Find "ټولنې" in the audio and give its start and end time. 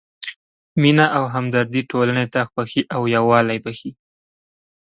1.91-2.25